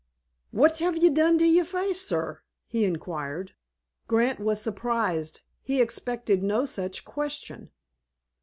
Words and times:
"What 0.49 0.79
hev' 0.79 0.97
ye 0.97 1.11
done 1.11 1.37
to 1.37 1.45
yer 1.45 1.63
face, 1.63 2.01
sir?" 2.01 2.41
he 2.65 2.85
inquired. 2.85 3.53
Grant 4.07 4.39
was 4.39 4.59
surprised. 4.59 5.41
He 5.61 5.79
expected 5.79 6.41
no 6.41 6.65
such 6.65 7.05
question. 7.05 7.69